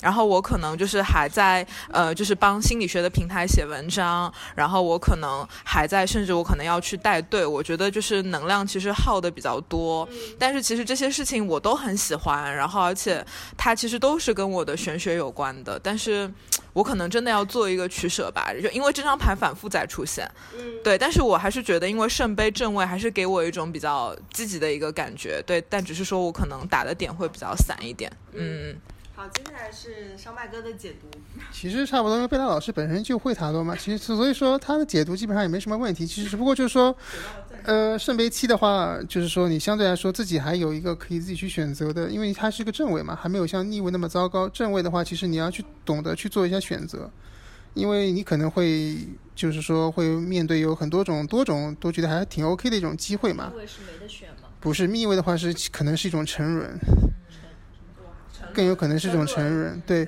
[0.05, 7.43] 然后我可能就是还在呃，就是帮心理学的平台写文章，然后我可能还在，甚至我可能要去带队。
[7.43, 13.25] 我觉得就是能量其实耗的比较多，但是其实这些事情我都很喜欢，然后而且
[13.57, 16.31] 它其实都是跟我的玄学有关的，但是
[16.73, 20.29] 我可能真的要做一个取舍吧，就因为这张牌反复在出现，
[20.83, 28.75] 对，但是我还是觉得，因为圣杯正位还是给我一种比较积极的一个感觉，对，但只是说我可能打的点会比较散一点，嗯。
[29.15, 31.07] 好，接下来是烧麦哥的解读。
[31.49, 36.05] 其实差不多，因为贝拉老师本身就会塔罗嘛，其实所以说他的解读基本上也没什么问题。
[36.05, 36.93] 其实只不过就是说，
[37.63, 44.49] 呃，圣杯七的话，就是说你相对来说自己还有一个可以自己去选择的，因为它是个正位嘛，还没有像逆位那么糟糕。
[44.49, 47.09] 正位的话，其实你要去懂得去做一下选择，
[47.73, 48.97] 因为你可能会
[49.33, 53.53] 就是说会面对有很多种多种都觉得还挺 OK 的一种机会嘛。
[53.55, 54.49] 位是没得选吗？
[54.59, 56.77] 不是逆位的话是可能是一种沉沦，
[58.55, 60.07] 更有可能是一种成人，对。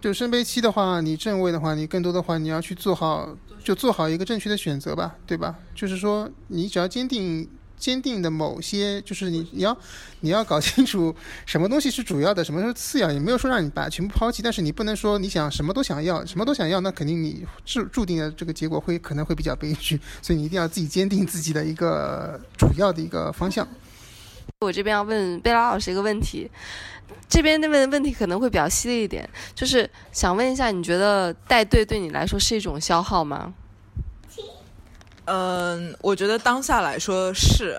[0.00, 5.56] 就圣杯七的话，你正位的话，你更多的话你要去做好，就做好一个正确的选择吧，对吧？
[5.74, 9.76] 就是说，你只要坚定坚定的某些，就是你你要
[10.20, 11.12] 你要搞清楚
[11.44, 23.66] 什么东西是主要的，什么是次要，也没有说让你把全部抛弃，但是你不能说你想什么都想要，什么都想要，那肯定你注注定的这个结果会可能会比较悲剧，所以你一定要自己坚定自己的一个主要的一个方向。
[24.60, 26.50] 我这边要问贝拉老师一个问题，
[27.28, 33.52] 这边那问的问题可能会比较犀利一点，就是想问一下，你觉得带队对你来说是一种消耗吗？
[35.26, 37.78] 嗯，我觉得当下来说是，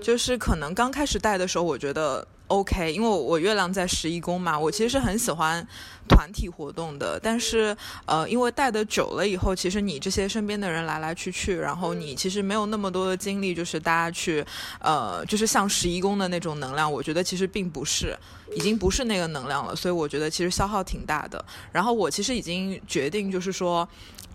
[0.00, 5.68] 就是可能刚开始带的时候，我觉得 OK，因为我我月亮在十一宫嘛，我其实是很喜欢
[6.08, 14.44] 团体活动的，但是呃，因为带的久了以后，其实你这些身边的人来来去去，然后你其实没有那么多的精力，就是大家去
[14.80, 18.16] 呃，就是像十一宫的那种能量，我觉得其实并不是。
[18.54, 21.44] 已经不是那个能量了，所以我觉得其实消耗挺大的。
[21.72, 23.86] 然后我其实已经决定，就是说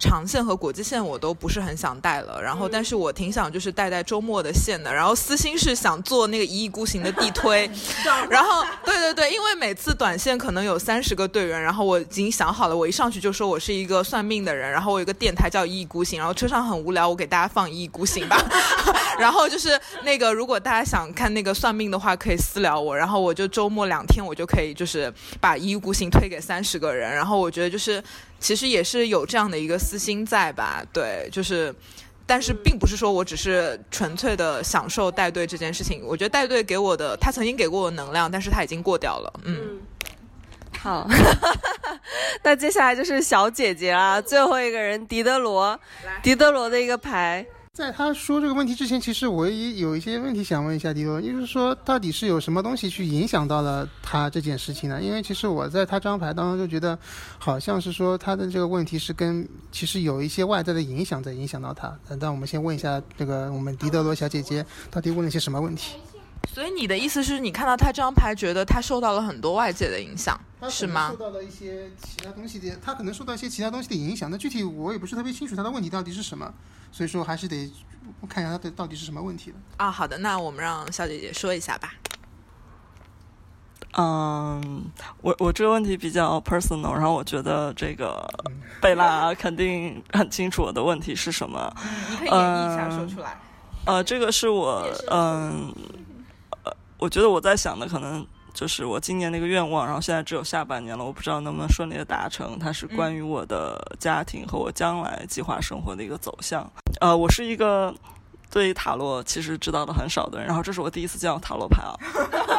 [0.01, 2.41] 长线和国际线我都不是很想带了。
[2.41, 4.91] 然后，但是我挺想就是带带周末的线的。
[4.91, 7.69] 然后私心是想做那个一意孤行的地推。
[8.29, 18.37] 然后，对对对，因为每次短线可能有三十个队员，然后我已经想好了，我一上去就说我是一个算命的人，然后我有个电台叫一意孤行，然后车上很无聊，我给大家放一意孤行吧。
[19.19, 22.97] 然后就是那个，如果大家想看那个算命的话，可以私聊我。
[22.97, 27.13] 然后我就周末两天，我就可以就是把一意孤行推给三十个人。
[27.13, 28.01] 然后我觉得就是
[28.41, 30.83] 其实也是有这样的一个私心在吧？
[30.91, 31.73] 对，就是。
[32.27, 39.81] 但是并不是说我只是纯粹的享受带队这件事情，我觉得带队给我的，他曾经给过我能量，但是他已经过掉了，嗯。
[40.79, 41.05] 好，
[42.41, 45.77] 那接下来就是小姐姐啦，最后一个人狄德罗，
[46.23, 47.45] 狄德罗的一个牌。
[47.73, 55.01] 在他说这个问题之前，其实我也有一些问题想问一下迪罗，就是说到底是有什么东西去影响到了他这件事情呢？
[55.01, 56.99] 因为其实我在他这张牌当中就觉得，
[57.39, 61.97] 好像是说他的这个问题是跟其实有一些外在的影响在影响到他。
[62.19, 65.95] 那我们先问一下这个我们迪德罗小姐姐到底问了些什么问题？
[66.47, 71.15] 所以你的意思是你看到他这张牌，觉得他受到了很多外界的影响，是吗受？
[71.17, 74.29] 到了一些其他东西的，他可能受到一些其他东西的影响。
[74.29, 76.53] 那具体我也不是特别清楚他的问题到底是什么，
[76.91, 77.71] 所以说还是得
[78.27, 79.57] 看一下他的到底是什么问题了。
[79.77, 81.93] 啊，好的，那我们让小姐姐说一下吧。
[83.97, 84.85] 嗯，
[85.21, 88.25] 我我这个问题比较 personal，然后我觉得这个
[88.81, 91.73] 贝拉肯定很清楚我的问题是什么。
[92.09, 93.37] 你可以演绎一下，说出来。
[93.83, 95.73] 呃，这个是我嗯，呃，
[97.01, 102.59] 我觉得我在想的可能就是我今年的一个愿望，然后现在只有下半年了，我不知道能不能顺利的达成。
[102.59, 106.71] 它是关于我的家庭和我将来计划生活的一个走向。
[106.99, 107.91] 呃，我是一个
[108.51, 111.95] 对塔罗其实知道的很少的人，然后这是我第一次见到塔罗牌啊，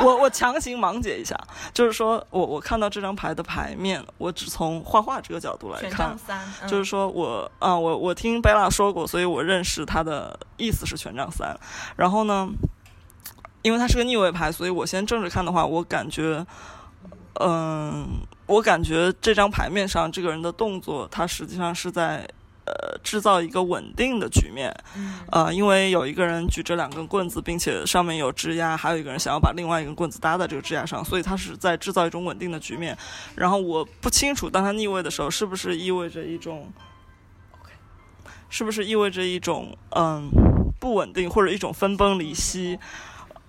[0.02, 1.38] 我我强行盲解一下，
[1.72, 11.56] 就是说我我看到这张牌的牌面，我只从画画这个角度来看，三，就是说我啊，我我听贝拉说过，所以我认识他的意思是权杖三。
[11.94, 12.48] 然后呢，
[13.62, 16.44] 因为它是个逆位牌，所以我先正着看的话，我感觉，
[17.40, 18.06] 嗯、
[18.46, 22.28] 我感觉这张牌面上这个人的动作，他实际上是在
[22.66, 24.74] 呃制造一个稳定的局面。
[25.30, 32.96] 呃，因为有一个人举着两根棍子，并且上面有枝桠，还有一个人想要把另外一根棍子搭在这个枝桠上，所以他是在制造一种稳定的局面。
[33.34, 36.70] 然后我不清楚，当他逆位的时候，是不是意味着一种，
[38.50, 40.28] 是不是意味着一种嗯
[40.78, 42.78] 不稳定或者一种分崩离析？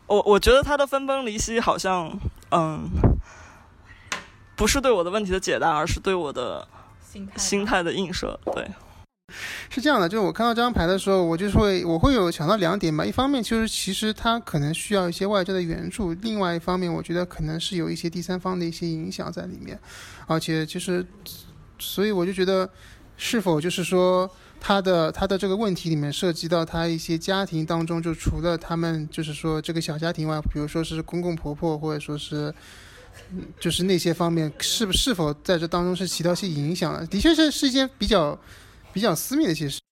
[0.08, 2.20] 我我觉得他的分崩离析好像
[2.52, 2.90] 嗯
[4.56, 6.68] 不是对我的问题的解答，而是对我的
[7.02, 8.40] 心态心态的映射。
[8.54, 8.70] 对，
[9.70, 13.06] 是这样的，就是我看到这张牌的时候，我就是会我会有想到两点吧。
[13.06, 19.80] 一方面就是其实他可能需要一些外在的援助，另外一方面我觉得可能是有一些第三方的一些影响在里面，
[20.28, 21.06] 而且就是，
[21.80, 22.70] 所以我就觉得
[23.18, 24.30] 是否就是说。
[24.66, 32.54] 他的他的这个问题里面涉及到他一些家庭当中，就除了他们就是说这个小家庭外，比如说是公公婆婆，或者说是，
[33.60, 37.06] 就是那些方面，是不是否在这当中是起到一些影响的？
[37.08, 38.40] 的确是是一件比较
[38.94, 39.83] 比较私密的一些事。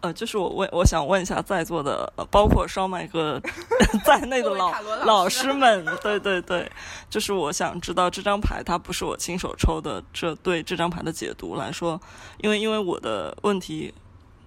[0.00, 3.40] 呃，就是我问，我想问一下在座的，呃、包括烧麦哥
[4.04, 4.72] 在内的老
[5.04, 6.70] 老师们，对对对，
[7.10, 12.00] 就是我想知道这张牌它不是我亲手抽的，这对这张牌的解读来说，
[12.38, 13.92] 因为因为我的问题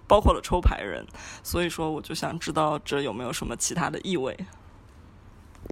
[0.08, 1.06] 包括了抽牌人，
[1.42, 4.36] 所以说我就想知道这有没有什么其他的意味。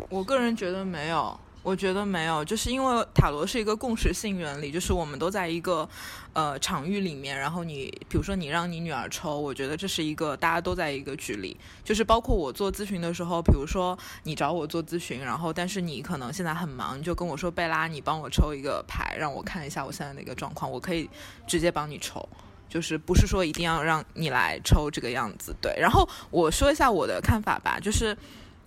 [0.09, 5.88] 我个人觉得没有，我觉得没有，就是因为塔罗是一个共识性原理，就是我们都在一个
[6.33, 21.09] 呃场域里面，然后你比如说你让你女儿抽，我觉得这是一个大家都在一个局里，就是包括我做咨询的时候，比如说你找我做咨询，然后但是你可能现在很忙，你就跟我说贝拉，你帮我抽一个牌，让我看一下我现在的一个状况，我可以
[21.46, 22.29] 直接帮你抽。
[22.68, 25.77] 就是不是说一定要让你来抽这个样子，对。
[25.79, 28.16] 然后我说一下我的看法吧，就是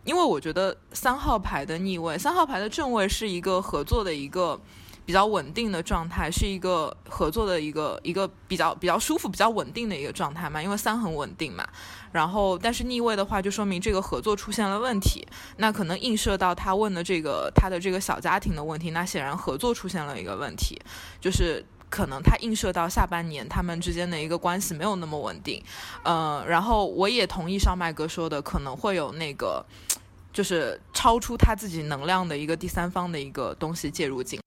[0.05, 4.57] 因为我觉得三号牌的逆位，三号牌的正位是一个合作的一个
[5.05, 10.61] 比较稳定的状态，是一个合作的一个一个比较比较舒服、比较稳定的一个状态嘛。
[10.61, 11.67] 因为三很稳定嘛，
[12.11, 20.79] 然后但是逆位的话，就说明这个合作出现了问题，那可能映射到他问的这个他的这个小家庭的问题，那显然合作出现了一个问题，
[21.19, 21.65] 就是。
[21.89, 25.63] 可能它映射到下半年他们之间的一个关系没有那么稳定，
[26.03, 29.65] 呃，然后我也同意上麦哥说的，可能会有那个
[30.33, 34.39] 就是超出他自己能量的一个第三方的一个东西介入进。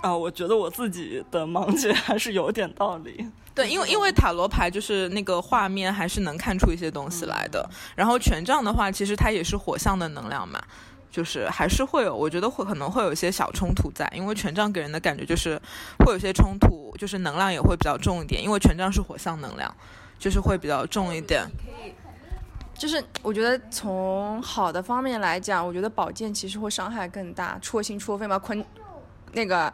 [0.00, 3.26] 啊，我觉得我自己的盲解还是有点道理。
[3.54, 10.62] 对，因为因为塔罗牌就是那个画面还是能看出一些东西来的，然后权杖的话，其实它也是火象的能量嘛。
[11.10, 15.60] 就是还是会有，我觉得会可能会有一些小冲突在，因为权杖给人的感觉就是
[15.98, 19.74] 会有些冲突，就是能量也会比较重一点，因为权杖是火象能量，
[20.18, 21.46] 就是会比较重一点。
[22.74, 28.38] 就是我觉得从好的方面来讲，我觉得宝剑其实会伤害更大，戳心戳肺嘛。
[28.38, 28.64] 坤
[29.32, 29.72] 那个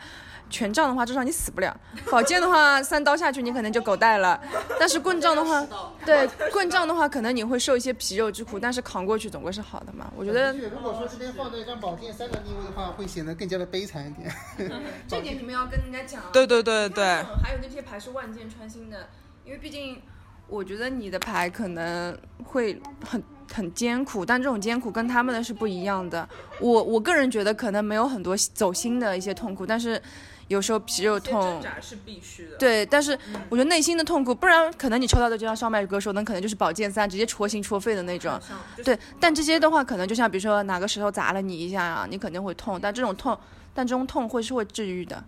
[0.50, 1.74] 权杖的话，至少你死不了；
[2.10, 4.40] 宝剑的话，三刀下去你可能就狗带了。
[4.78, 5.66] 但是棍杖的话，
[6.04, 10.12] 对棍杖的话，可能你会受一些皮肉之苦，但是扛过去总归是好的嘛。
[10.16, 14.32] 我觉得如果说这边放在一张宝剑三个逆位的话，会显得更加的悲惨一点。
[15.08, 16.22] 这点你们要跟人家讲。
[16.32, 17.04] 对对对对，
[17.42, 19.08] 还有那些牌是万箭穿心的，
[19.44, 20.00] 因为毕竟
[20.46, 26.28] 我觉得你的牌可能会很很艰苦，但这种艰苦跟他们的是不一样的。
[26.60, 30.00] 我我个人觉得可能没有很多走心的一些痛苦，但是
[30.48, 31.60] 有时候皮肉痛。
[31.62, 32.56] 扎是必须的。
[32.56, 38.38] 对，但是我觉得内心的痛苦，不然可能你抽到的就像烧麦哥说，那可能就是宝剑三，直接戳心戳肺的那种。
[38.84, 43.38] 对，但这些的话，可能就像比如说哪个石头砸了你一下啊，你肯定会痛，但这种痛，
[43.72, 45.22] 但这种痛会是会治愈的。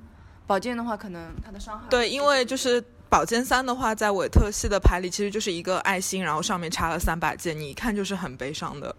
[0.46, 8.94] 宝剑的话，可能它的伤害对，因为就是宝剑三的话，在韦特系的牌里，其实就是一个爱心，然后上面插了三把剑，你一看就是很悲伤的。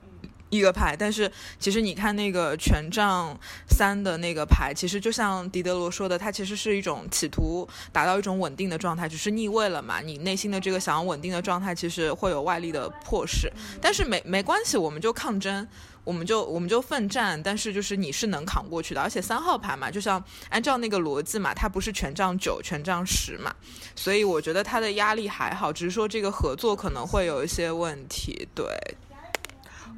[0.50, 1.30] 一个牌，但是
[1.60, 3.38] 其实你看那个权杖
[3.70, 10.00] 三的那个牌，其实就像狄德罗说的，它其实是一种企图达到一种稳定的状态，只是逆位了嘛。
[10.00, 13.52] 你内心的这个想要稳定的状态，其实会有外力的迫使，
[13.82, 15.68] 但是没没关系，我们就抗争。
[16.08, 23.54] 我们就我们就奋战，但是就是你是能扛过去的，而且三号牌嘛，就像按照那个逻辑嘛，它不是权杖九、权杖十嘛，
[23.94, 28.48] 所以我觉得他的压力还好，只是说这个合作可能会有一些问题。
[28.56, 28.66] 对，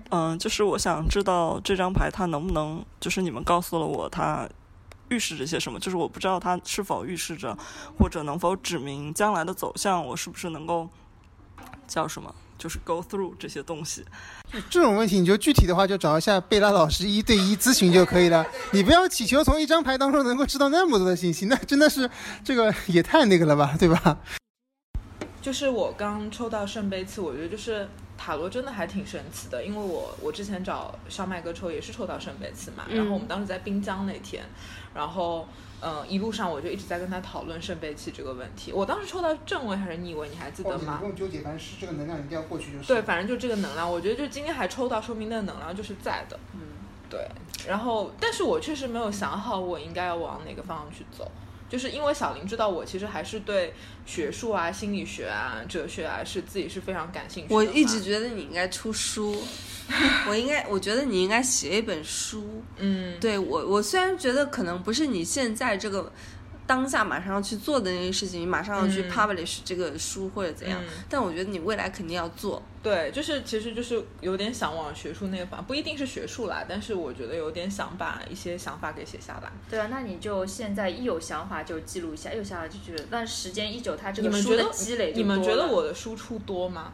[0.10, 4.50] 嗯、就是我想知道这张牌它能不能，就是你们告诉了我它
[5.10, 7.56] 预示着些什么，就是我不知道它是否预示着，
[8.00, 10.90] 或者能否指明将来的走向，我是不是能够
[11.88, 14.06] 叫什么，就是 go through 这些东西。
[14.70, 18.46] 这种问题，你就具体的话就找一下贝拉老师一对一咨询就可以了。
[18.72, 22.08] 你不要祈求从一张牌当中能够知道那么多的信息，那真的是
[22.44, 24.20] 这个也太那个了吧，对吧？
[25.42, 27.88] 就是我刚抽到圣杯次，我觉得就是
[28.22, 34.44] 塔罗真的还挺神奇的，因为我我之前找小麦哥抽也是抽到圣杯七嘛，然后我们当时在滨江那天，
[34.94, 35.48] 然后
[35.80, 38.74] 嗯、呃一路上我就一直在跟他讨论圣杯七这个问题。
[38.74, 40.98] 我当时抽到正位还是逆位，你还记得吗？
[41.00, 46.38] 不用纠结，反正是这个能量一定要过去就是对，反正就这个能量，我觉得就今天还抽到，说明那个能量就是在的。
[46.54, 46.60] 嗯，
[47.10, 47.26] 对。
[47.66, 51.30] 然后，但是我确实没有想好我应该要往哪个方向去走，
[51.70, 53.74] 就是因为小林知道我其实还是对
[54.06, 57.56] 学术啊、心理学啊、哲学啊是自己是非常感兴趣的。
[57.56, 59.42] 我一直觉得你应该出书，
[60.28, 62.64] 我应该，我觉得你应该写一本书。
[62.78, 66.12] 嗯，对我，我虽然觉得可能不是你现在这个
[66.70, 72.62] 当下马上要去做的那些事情，你马上要去嗯 publish 这个书或者怎样，嗯但我觉得你未来肯定要做。
[72.84, 79.52] 对，就是其实就是有点想往学术那个方，不一定是学术啦，但是我觉得有点想把一些想法给写下来。
[79.68, 86.94] 对啊，那你就现在一有想法就记录一下，一有想法就觉得，但时间一久，它这个书的你们觉得积累就你们觉得我的输出多吗？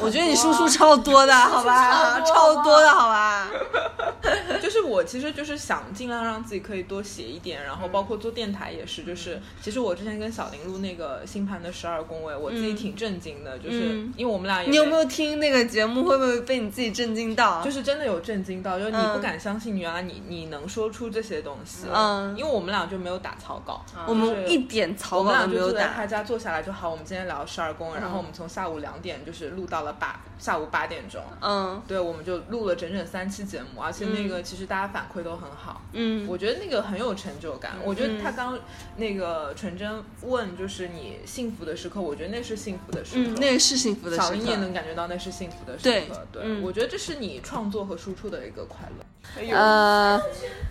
[0.00, 3.48] 我觉得你输出超多的，好吧， 超多的，好吧。
[4.62, 16.04] 就是我其实就是想尽量让自己可以多写一点，然嗯后包括做电台也是，就是其实我之前跟小林录那个星盘的十二宫位，我自己挺震惊的，就是嗯因为我们俩也你有没有听那个节目？
[16.04, 17.62] 会不会被你自己震惊到？
[17.62, 26.06] 就是真的有震惊到，就是你嗯不敢相信原来你你能说出这些东西，嗯因为我们俩就没有打草稿，我们一点草稿都没有俩就坐在他。
[26.08, 37.72] 家坐下来就好，我们今天聊十二宫，然后我们从下午两点就是录到了八下午八点钟，嗯对，我们就录了整整三期节目，而且那个其实大家反馈都很好，嗯，我觉得那个很有成就感。
[37.84, 38.58] 我觉得他刚
[38.96, 43.30] 那个纯真问就是你幸福的时刻，我觉得那是幸福的时刻。
[43.30, 44.26] 嗯，那个是幸福的时刻。
[44.26, 46.26] 小林也能感觉到那是幸福的时刻。
[46.32, 49.04] 对，嗯我觉得这是你创作和输出的一个快乐。
[49.52, 50.20] 呃，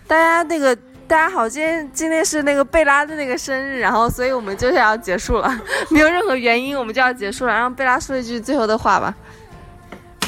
[0.06, 0.76] 大家那个
[1.08, 5.50] 大家好，今天今天是那个贝拉的那个生日，然后所以我们就是要结束了，
[5.88, 7.54] 没有任何原因，我们就要结束了。
[7.54, 9.14] 让贝拉说一句最后的话吧。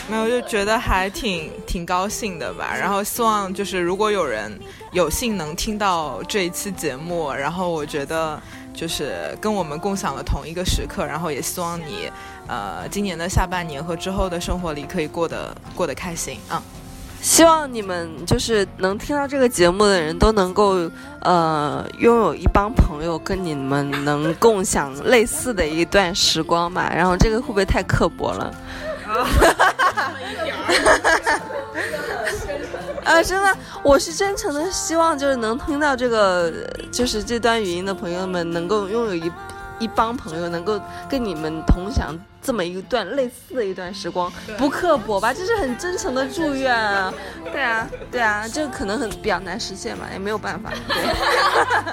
[0.08, 2.72] 没有，就觉得还挺挺高兴的吧。
[2.80, 4.58] 然后希望就是如果有人
[4.92, 8.40] 有幸能听到这一期节目，然后我觉得
[8.72, 12.10] 就是跟我们共享了同一个时刻，然后也希望你
[12.48, 16.62] 呃今年的下半年和之后的生活里可以过得过得开心啊。
[17.22, 20.90] 希望你们就是能听到这个节目的人都能够
[21.20, 26.90] 呃拥有一帮朋友，跟你们能共享类似的一段时光吧。
[26.94, 28.54] 然后这个会不会太刻薄了？
[33.04, 36.52] 啊，真的，我是真诚的希望，就是能听到这个，
[36.92, 39.30] 就是这段语音的朋友们，能够拥有一
[39.78, 45.32] 一帮朋友，能够跟你们同享这么一段类似的一段时光，不刻薄吧？
[45.34, 47.12] 这是很真诚的祝愿啊！
[47.52, 50.70] 对啊，对啊，这个可能很比较难实现嘛，也没有办法。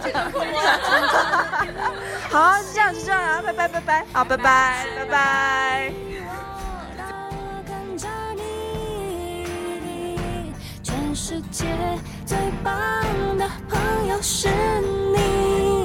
[0.01, 0.13] 对，
[2.29, 5.91] 好，就这样，就这样啊，拜拜，拜拜，好，拜拜，拜拜。
[7.65, 9.45] 跟着你，
[10.81, 11.65] 全世界
[12.25, 12.73] 最棒
[13.37, 14.47] 的朋友是
[15.13, 15.76] 你。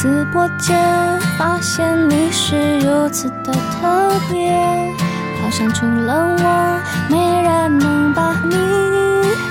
[0.00, 0.80] 直播间，
[1.36, 4.50] 发现你是如此的特别，
[5.42, 6.80] 好像除了我，
[7.10, 8.56] 没人能把你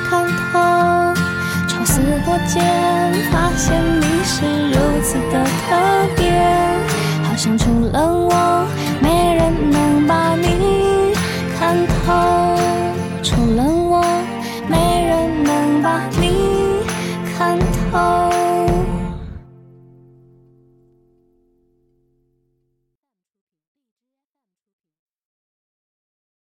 [0.10, 1.14] 看透。
[1.68, 2.66] 抽丝剥茧，
[3.32, 6.32] 发现你是如此的特别，
[7.22, 8.66] 好像除了我，